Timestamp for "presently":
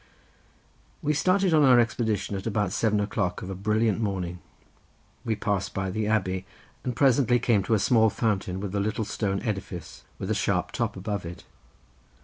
6.95-7.37